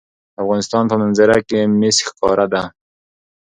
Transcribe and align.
د 0.33 0.35
افغانستان 0.43 0.83
په 0.91 0.95
منظره 1.01 1.37
کې 1.47 1.59
مس 1.79 1.97
ښکاره 2.07 2.45
ده. 2.53 2.63